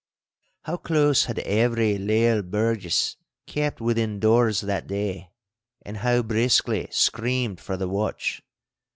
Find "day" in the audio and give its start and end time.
4.87-5.29